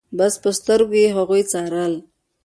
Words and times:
بس 0.17 0.33
په 0.43 0.49
سترګو 0.59 0.95
يې 1.01 1.09
هغوی 1.17 1.41
څارل. 1.51 1.93